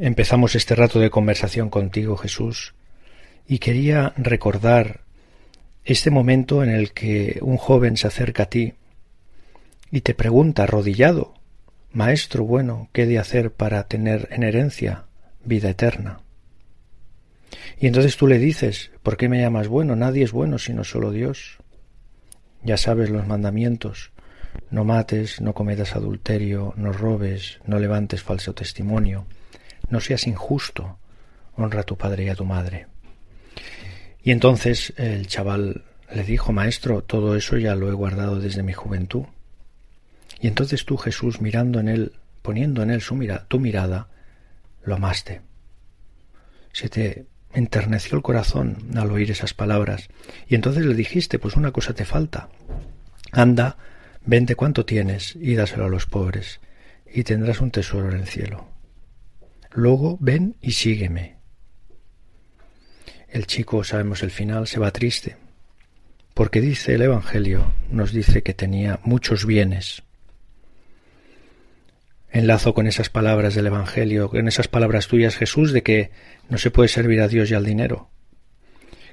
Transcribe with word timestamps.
empezamos 0.00 0.54
este 0.54 0.74
rato 0.74 0.98
de 0.98 1.10
conversación 1.10 1.68
contigo, 1.68 2.16
Jesús, 2.16 2.74
y 3.46 3.58
quería 3.58 4.14
recordar 4.16 5.02
este 5.84 6.10
momento 6.10 6.64
en 6.64 6.70
el 6.70 6.92
que 6.92 7.38
un 7.42 7.58
joven 7.58 7.98
se 7.98 8.06
acerca 8.06 8.44
a 8.44 8.46
ti 8.46 8.74
y 9.90 10.00
te 10.00 10.14
pregunta 10.14 10.62
arrodillado, 10.62 11.34
Maestro 11.92 12.44
bueno, 12.44 12.88
¿qué 12.92 13.02
he 13.02 13.06
de 13.06 13.18
hacer 13.18 13.52
para 13.52 13.88
tener 13.88 14.28
en 14.30 14.42
herencia 14.42 15.04
vida 15.44 15.68
eterna? 15.68 16.20
Y 17.78 17.86
entonces 17.86 18.16
tú 18.16 18.26
le 18.26 18.38
dices, 18.38 18.92
¿por 19.02 19.16
qué 19.16 19.28
me 19.28 19.40
llamas 19.40 19.68
bueno? 19.68 19.96
Nadie 19.96 20.24
es 20.24 20.32
bueno 20.32 20.58
sino 20.58 20.84
solo 20.84 21.10
Dios. 21.10 21.58
Ya 22.62 22.76
sabes 22.76 23.10
los 23.10 23.26
mandamientos. 23.26 24.12
No 24.70 24.84
mates, 24.84 25.40
no 25.40 25.52
cometas 25.52 25.96
adulterio, 25.96 26.72
no 26.76 26.92
robes, 26.92 27.58
no 27.66 27.78
levantes 27.78 28.22
falso 28.22 28.54
testimonio, 28.54 29.26
no 29.90 30.00
seas 30.00 30.26
injusto, 30.26 30.98
honra 31.56 31.80
a 31.80 31.84
tu 31.84 31.96
padre 31.96 32.24
y 32.24 32.28
a 32.28 32.34
tu 32.34 32.44
madre. 32.44 32.86
Y 34.22 34.30
entonces 34.30 34.92
el 34.96 35.26
chaval 35.26 35.84
le 36.12 36.24
dijo, 36.24 36.52
Maestro, 36.52 37.02
todo 37.02 37.36
eso 37.36 37.56
ya 37.56 37.74
lo 37.74 37.88
he 37.88 37.92
guardado 37.92 38.40
desde 38.40 38.62
mi 38.62 38.72
juventud. 38.72 39.24
Y 40.40 40.48
entonces 40.48 40.84
tú, 40.84 40.96
Jesús, 40.96 41.40
mirando 41.40 41.80
en 41.80 41.88
él, 41.88 42.12
poniendo 42.42 42.82
en 42.82 42.90
él 42.90 43.00
su 43.00 43.14
mira, 43.14 43.46
tu 43.46 43.60
mirada, 43.60 44.08
lo 44.82 44.94
amaste. 44.94 45.42
Se 46.72 46.88
te 46.88 47.26
enterneció 47.52 48.16
el 48.16 48.22
corazón 48.22 48.76
al 48.96 49.10
oír 49.10 49.30
esas 49.30 49.54
palabras. 49.54 50.08
Y 50.48 50.54
entonces 50.54 50.84
le 50.84 50.94
dijiste, 50.94 51.38
pues 51.38 51.56
una 51.56 51.72
cosa 51.72 51.94
te 51.94 52.04
falta. 52.04 52.48
Anda, 53.32 53.76
vende 54.24 54.54
cuanto 54.54 54.84
tienes 54.84 55.36
y 55.36 55.54
dáselo 55.54 55.86
a 55.86 55.88
los 55.88 56.06
pobres, 56.06 56.60
y 57.12 57.24
tendrás 57.24 57.60
un 57.60 57.70
tesoro 57.70 58.10
en 58.10 58.20
el 58.20 58.26
cielo. 58.26 58.69
Luego 59.72 60.18
ven 60.20 60.56
y 60.60 60.72
sígueme. 60.72 61.36
El 63.28 63.46
chico, 63.46 63.84
sabemos 63.84 64.22
el 64.24 64.32
final, 64.32 64.66
se 64.66 64.80
va 64.80 64.90
triste, 64.90 65.36
porque 66.34 66.60
dice 66.60 66.94
el 66.94 67.02
Evangelio, 67.02 67.72
nos 67.88 68.12
dice 68.12 68.42
que 68.42 68.54
tenía 68.54 68.98
muchos 69.04 69.46
bienes. 69.46 70.02
Enlazo 72.32 72.74
con 72.74 72.88
esas 72.88 73.08
palabras 73.08 73.54
del 73.54 73.68
Evangelio, 73.68 74.28
con 74.28 74.48
esas 74.48 74.66
palabras 74.66 75.06
tuyas, 75.06 75.36
Jesús, 75.36 75.72
de 75.72 75.82
que 75.82 76.10
no 76.48 76.58
se 76.58 76.72
puede 76.72 76.88
servir 76.88 77.20
a 77.20 77.28
Dios 77.28 77.50
y 77.50 77.54
al 77.54 77.64
dinero, 77.64 78.10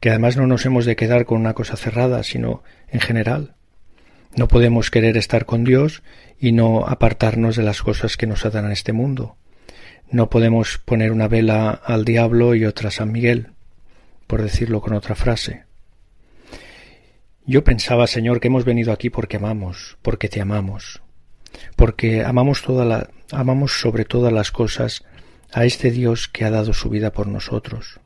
que 0.00 0.10
además 0.10 0.36
no 0.36 0.48
nos 0.48 0.66
hemos 0.66 0.84
de 0.84 0.96
quedar 0.96 1.24
con 1.24 1.40
una 1.40 1.54
cosa 1.54 1.76
cerrada, 1.76 2.24
sino 2.24 2.64
en 2.88 3.00
general. 3.00 3.54
No 4.36 4.48
podemos 4.48 4.90
querer 4.90 5.16
estar 5.16 5.44
con 5.44 5.62
Dios 5.62 6.02
y 6.38 6.52
no 6.52 6.86
apartarnos 6.86 7.54
de 7.54 7.62
las 7.62 7.82
cosas 7.82 8.16
que 8.16 8.26
nos 8.26 8.44
atan 8.44 8.66
a 8.66 8.72
este 8.72 8.92
mundo. 8.92 9.36
No 10.10 10.28
podemos 10.28 10.78
poner 10.78 11.12
una 11.12 11.28
vela 11.28 11.70
al 11.70 12.04
diablo 12.04 12.56
y 12.56 12.64
otra 12.64 12.88
a 12.88 12.92
San 12.92 13.12
Miguel, 13.12 13.52
por 14.26 14.42
decirlo 14.42 14.80
con 14.80 14.94
otra 14.94 15.14
frase. 15.14 15.64
Yo 17.46 17.62
pensaba, 17.62 18.06
Señor, 18.06 18.40
que 18.40 18.48
hemos 18.48 18.64
venido 18.64 18.92
aquí 18.92 19.08
porque 19.08 19.36
amamos, 19.36 19.98
porque 20.02 20.28
te 20.28 20.40
amamos, 20.40 21.00
porque 21.76 22.24
amamos 22.24 22.62
toda 22.62 22.84
la, 22.84 23.10
amamos 23.30 23.80
sobre 23.80 24.04
todas 24.04 24.32
las 24.32 24.50
cosas 24.50 25.04
a 25.52 25.64
este 25.64 25.90
Dios 25.90 26.28
que 26.28 26.44
ha 26.44 26.50
dado 26.50 26.72
su 26.72 26.88
vida 26.90 27.12
por 27.12 27.28
nosotros. 27.28 28.00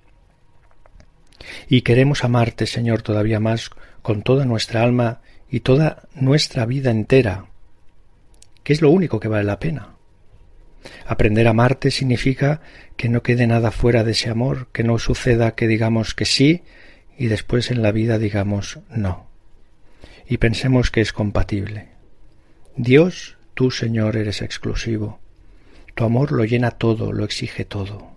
Y 1.69 1.83
queremos 1.83 2.23
amarte, 2.23 2.67
Señor, 2.67 3.03
todavía 3.03 3.41
más 3.41 3.71
con 4.03 4.23
toda 4.23 4.45
nuestra 4.45 4.83
alma 4.83 5.21
y 5.51 5.61
toda 5.61 6.03
nuestra 6.15 6.67
vida 6.67 6.91
entera, 6.91 7.47
que 8.63 8.75
es 8.75 8.83
lo 8.83 8.91
único 8.91 9.21
que 9.21 9.29
vale 9.29 9.45
la 9.45 9.59
pena. 9.59 9.94
Aprender 11.07 11.47
a 11.47 11.51
amarte 11.51 11.91
significa 11.91 12.61
que 12.97 13.09
no 13.09 13.23
quede 13.23 13.47
nada 13.47 13.71
fuera 13.71 14.05
de 14.05 14.13
ese 14.13 14.31
amor, 14.31 14.69
que 14.73 14.85
no 14.85 14.99
suceda 14.99 15.55
que 15.55 15.69
digamos 15.69 16.15
que 16.15 16.25
sí 16.25 16.63
y 17.19 17.27
después 17.27 17.71
en 17.71 17.83
la 17.83 17.93
vida 17.93 18.19
digamos 18.19 18.81
no. 18.91 19.27
Y 20.27 20.39
pensemos 20.39 20.91
que 20.91 21.01
es 21.01 21.13
compatible. 21.13 21.89
Dios, 22.77 23.37
tú 23.55 23.71
Señor, 23.71 24.17
eres 24.17 24.43
exclusivo. 24.43 25.21
Tu 25.95 26.05
amor 26.05 26.33
lo 26.33 26.45
llena 26.45 26.73
todo, 26.73 27.13
lo 27.13 27.25
exige 27.25 27.65
todo. 27.65 28.15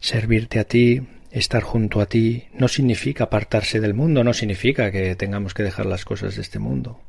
Servirte 0.00 0.60
a 0.60 0.64
ti, 0.64 1.08
estar 1.30 1.62
junto 1.62 2.00
a 2.00 2.06
ti, 2.06 2.46
no 2.54 2.68
significa 2.68 3.24
apartarse 3.24 3.80
del 3.80 3.94
mundo, 3.94 4.22
no 4.22 4.32
significa 4.32 4.90
que 4.92 5.16
tengamos 5.16 5.54
que 5.54 5.64
dejar 5.64 5.86
las 5.86 6.04
cosas 6.04 6.36
de 6.36 6.42
este 6.42 6.58
mundo, 6.58 7.00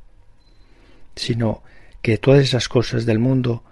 sino 1.15 1.63
que 2.01 2.17
todas 2.17 2.41
esas 2.41 2.69
cosas 2.69 3.05
del 3.05 3.19
mundo 3.19 3.63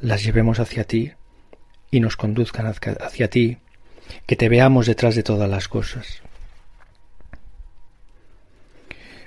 las 0.00 0.24
llevemos 0.24 0.58
hacia 0.60 0.84
ti 0.84 1.12
y 1.90 2.00
nos 2.00 2.16
conduzcan 2.16 2.66
hacia 2.66 3.30
ti, 3.30 3.58
que 4.26 4.36
te 4.36 4.48
veamos 4.48 4.86
detrás 4.86 5.14
de 5.14 5.22
todas 5.22 5.48
las 5.48 5.68
cosas. 5.68 6.22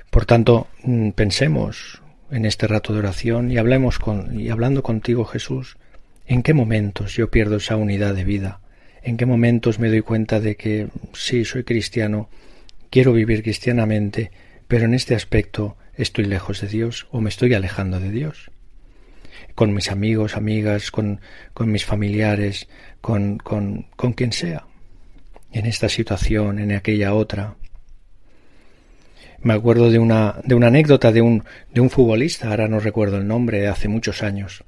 Por 0.09 0.25
tanto, 0.25 0.67
mm, 0.83 1.09
pensemos 1.11 2.01
en 2.31 2.45
este 2.45 2.67
rato 2.67 2.93
de 2.93 2.99
oración 2.99 3.51
y 3.51 3.57
hablemos 3.57 3.99
con 3.99 4.39
y 4.39 4.49
hablando 4.49 4.81
contigo, 4.81 5.25
Jesús, 5.25 5.77
en 6.25 6.41
qué 6.41 6.53
momentos 6.53 7.15
yo 7.15 7.29
pierdo 7.29 7.57
esa 7.57 7.75
unidad 7.75 8.15
de 8.15 8.23
vida, 8.23 8.61
en 9.03 9.17
qué 9.17 9.25
momentos 9.25 9.79
me 9.79 9.89
doy 9.89 10.01
cuenta 10.01 10.39
de 10.39 10.55
que 10.55 10.87
sí 11.13 11.45
soy 11.45 11.63
cristiano, 11.63 12.29
quiero 12.89 13.13
vivir 13.13 13.43
cristianamente, 13.43 14.31
pero 14.67 14.85
en 14.85 14.93
este 14.93 15.15
aspecto 15.15 15.77
estoy 15.97 16.25
lejos 16.25 16.61
de 16.61 16.67
Dios 16.67 17.07
o 17.11 17.22
me 17.22 17.29
estoy 17.29 17.53
alejando 17.53 18.00
de 18.00 18.11
Dios. 18.11 18.51
Con 19.53 19.73
mis 19.73 19.89
amigos, 19.89 20.35
amigas, 20.35 20.91
con, 20.91 21.19
mis 21.59 21.85
familiares, 21.85 22.67
con, 23.01 23.38
con, 23.38 23.88
con 23.95 24.13
quien 24.13 24.31
sea. 24.31 24.66
En 25.51 25.66
esta 25.66 25.88
situación, 25.88 26.59
en 26.59 26.73
aquella 26.73 27.13
otra, 27.13 27.55
me 29.45 29.53
acuerdo 29.53 29.91
de 29.91 30.00
una, 30.00 30.41
de 30.44 30.55
una 30.55 30.67
anécdota 30.67 31.11
de 31.11 31.22
un, 31.22 31.44
de 31.72 31.79
un 31.79 31.91
futbolista, 31.91 32.50
ahora 32.50 32.67
no 32.67 32.79
recuerdo 32.79 33.17
el 33.17 33.28
nombre, 33.28 33.59
de 33.59 33.67
hace 33.67 33.88
muchos 33.88 34.23
años, 34.23 34.63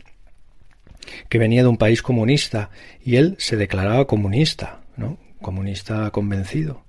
que 1.30 1.40
venía 1.40 1.64
de 1.64 1.68
un 1.68 1.78
país 1.78 2.04
comunista 2.04 2.70
y 3.04 3.16
él 3.16 3.36
se 3.40 3.58
declaraba 3.58 4.06
comunista, 4.06 4.82
¿no? 4.96 5.18
Comunista 5.42 6.12
convencido. 6.12 6.84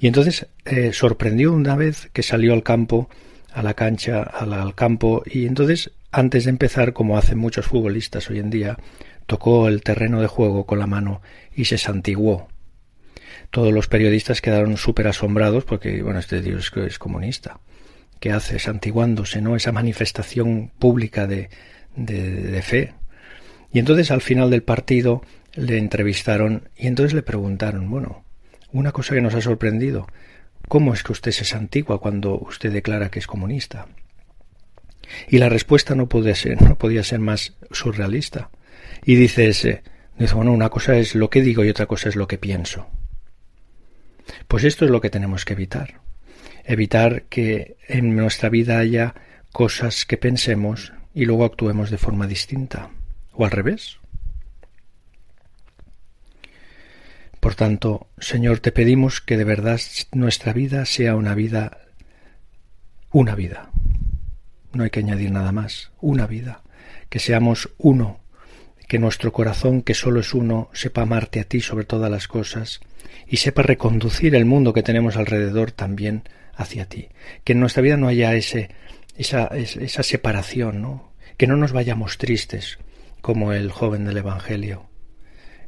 Y 0.00 0.06
entonces 0.06 0.46
eh, 0.64 0.92
sorprendió 0.92 1.52
una 1.52 1.76
vez 1.76 2.08
que 2.12 2.22
salió 2.22 2.54
al 2.54 2.62
campo, 2.62 3.10
a 3.58 3.62
la 3.62 3.74
cancha, 3.74 4.22
al, 4.22 4.74
campo, 4.74 5.22
y 5.26 5.46
entonces, 5.46 5.90
antes 6.10 6.44
de 6.44 6.50
empezar, 6.50 6.92
como 6.92 7.18
hacen 7.18 7.38
muchos 7.38 7.66
futbolistas 7.66 8.30
hoy 8.30 8.38
en 8.38 8.50
día, 8.50 8.78
tocó 9.26 9.68
el 9.68 9.82
terreno 9.82 10.20
de 10.20 10.26
juego 10.26 10.64
con 10.66 10.78
la 10.78 10.86
mano 10.86 11.20
y 11.54 11.66
se 11.66 11.78
santiguó 11.78 12.48
todos 13.50 13.72
los 13.72 13.88
periodistas 13.88 14.40
quedaron 14.40 14.76
súper 14.76 15.08
asombrados 15.08 15.64
porque, 15.64 16.02
bueno, 16.02 16.18
este 16.18 16.40
tío 16.40 16.58
es, 16.58 16.70
es 16.76 16.98
comunista. 16.98 17.60
¿Qué 18.20 18.32
hace? 18.32 18.58
Santiguándose, 18.58 19.40
¿no? 19.40 19.56
Esa 19.56 19.72
manifestación 19.72 20.70
pública 20.78 21.26
de, 21.26 21.48
de, 21.96 22.30
de 22.30 22.62
fe. 22.62 22.94
Y 23.72 23.78
entonces 23.78 24.10
al 24.10 24.20
final 24.20 24.50
del 24.50 24.62
partido 24.62 25.22
le 25.54 25.78
entrevistaron 25.78 26.68
y 26.76 26.88
entonces 26.88 27.14
le 27.14 27.22
preguntaron, 27.22 27.90
bueno, 27.90 28.24
una 28.72 28.92
cosa 28.92 29.14
que 29.14 29.20
nos 29.20 29.34
ha 29.34 29.40
sorprendido, 29.40 30.06
¿cómo 30.68 30.94
es 30.94 31.02
que 31.02 31.12
usted 31.12 31.32
se 31.32 31.44
santigua 31.44 32.00
cuando 32.00 32.38
usted 32.38 32.72
declara 32.72 33.10
que 33.10 33.18
es 33.18 33.26
comunista? 33.26 33.88
Y 35.28 35.38
la 35.38 35.48
respuesta 35.48 35.94
no 35.94 36.08
podía 36.08 36.34
ser, 36.34 36.60
no 36.62 36.76
podía 36.76 37.02
ser 37.02 37.18
más 37.20 37.54
surrealista. 37.70 38.50
Y 39.04 39.14
dice 39.16 39.48
ese, 39.48 39.82
dice, 40.18 40.34
bueno, 40.34 40.52
una 40.52 40.68
cosa 40.68 40.96
es 40.96 41.14
lo 41.14 41.30
que 41.30 41.42
digo 41.42 41.64
y 41.64 41.70
otra 41.70 41.86
cosa 41.86 42.08
es 42.08 42.16
lo 42.16 42.28
que 42.28 42.38
pienso. 42.38 42.88
Pues 44.46 44.64
esto 44.64 44.84
es 44.84 44.90
lo 44.90 45.00
que 45.00 45.10
tenemos 45.10 45.44
que 45.44 45.54
evitar. 45.54 46.00
Evitar 46.64 47.22
que 47.24 47.76
en 47.88 48.14
nuestra 48.14 48.50
vida 48.50 48.78
haya 48.78 49.14
cosas 49.52 50.04
que 50.04 50.18
pensemos 50.18 50.92
y 51.14 51.24
luego 51.24 51.44
actuemos 51.44 51.90
de 51.90 51.98
forma 51.98 52.26
distinta. 52.26 52.90
O 53.32 53.44
al 53.44 53.50
revés. 53.50 53.98
Tanto, 57.58 58.06
Señor, 58.20 58.60
te 58.60 58.70
pedimos 58.70 59.20
que 59.20 59.36
de 59.36 59.42
verdad 59.42 59.80
nuestra 60.12 60.52
vida 60.52 60.86
sea 60.86 61.16
una 61.16 61.34
vida, 61.34 61.78
una 63.10 63.34
vida. 63.34 63.72
No 64.72 64.84
hay 64.84 64.90
que 64.90 65.00
añadir 65.00 65.32
nada 65.32 65.50
más, 65.50 65.90
una 66.00 66.28
vida. 66.28 66.62
Que 67.08 67.18
seamos 67.18 67.70
uno, 67.76 68.20
que 68.86 69.00
nuestro 69.00 69.32
corazón, 69.32 69.82
que 69.82 69.94
solo 69.94 70.20
es 70.20 70.34
uno, 70.34 70.70
sepa 70.72 71.02
amarte 71.02 71.40
a 71.40 71.44
ti 71.44 71.60
sobre 71.60 71.84
todas 71.84 72.08
las 72.12 72.28
cosas 72.28 72.78
y 73.26 73.38
sepa 73.38 73.62
reconducir 73.62 74.36
el 74.36 74.44
mundo 74.44 74.72
que 74.72 74.84
tenemos 74.84 75.16
alrededor 75.16 75.72
también 75.72 76.22
hacia 76.54 76.84
ti. 76.84 77.08
Que 77.42 77.54
en 77.54 77.60
nuestra 77.60 77.82
vida 77.82 77.96
no 77.96 78.06
haya 78.06 78.36
ese, 78.36 78.70
esa, 79.16 79.46
esa 79.48 80.04
separación, 80.04 80.80
¿no? 80.80 81.12
Que 81.36 81.48
no 81.48 81.56
nos 81.56 81.72
vayamos 81.72 82.18
tristes 82.18 82.78
como 83.20 83.52
el 83.52 83.72
joven 83.72 84.04
del 84.04 84.18
Evangelio. 84.18 84.88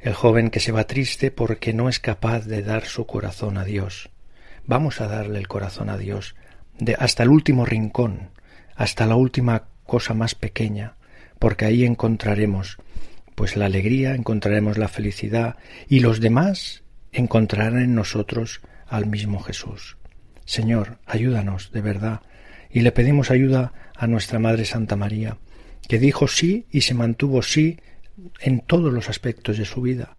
El 0.01 0.15
joven 0.15 0.49
que 0.49 0.61
se 0.61 0.73
va 0.73 0.85
triste 0.85 1.31
porque 1.31 1.75
no 1.75 1.89
es 1.89 2.01
capaz 2.01 2.47
de 2.47 2.63
dar 2.63 2.87
su 2.87 3.07
corazón 3.07 3.59
a 3.59 3.65
Dios. 3.65 4.09
Vamos 4.67 5.01
a 5.03 5.09
darle 5.09 5.39
el 5.39 5.49
corazón 5.49 5.91
a 5.91 5.99
Dios 5.99 6.37
hasta 6.99 7.23
el 7.23 7.29
último 7.29 7.67
rincón, 7.67 8.31
hasta 8.75 9.05
la 9.05 9.17
última 9.17 9.65
cosa 9.85 10.15
más 10.15 10.35
pequeña, 10.35 10.95
porque 11.39 11.67
ahí 11.67 11.85
encontraremos 11.85 12.79
pues 13.35 13.57
la 13.57 13.67
alegría, 13.67 14.15
encontraremos 14.15 14.79
la 14.79 14.89
felicidad 14.89 15.57
y 15.89 16.01
los 16.01 16.21
demás 16.21 16.83
encontrarán 17.13 17.83
en 17.83 17.95
nosotros 17.95 18.61
al 18.87 19.07
mismo 19.07 19.41
Jesús. 19.41 19.99
Señor, 20.47 20.99
ayúdanos 21.07 21.73
de 21.73 21.81
verdad 21.83 22.21
y 22.71 22.81
le 22.81 22.93
pedimos 22.93 23.31
ayuda 23.31 23.73
a 23.97 24.07
nuestra 24.07 24.39
Madre 24.39 24.65
Santa 24.65 24.97
María, 24.97 25.37
que 25.87 25.99
dijo 25.99 26.27
sí 26.27 26.67
y 26.71 26.83
se 26.83 26.95
mantuvo 26.95 27.43
sí 27.43 27.79
en 28.41 28.61
todos 28.61 28.93
los 28.93 29.09
aspectos 29.09 29.59
de 29.59 29.65
su 29.65 29.81
vida. 29.81 30.17